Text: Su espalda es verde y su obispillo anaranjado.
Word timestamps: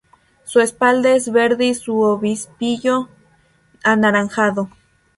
Su 0.45 0.61
espalda 0.61 1.11
es 1.13 1.31
verde 1.31 1.65
y 1.65 1.75
su 1.75 2.01
obispillo 2.01 3.07
anaranjado. 3.83 4.67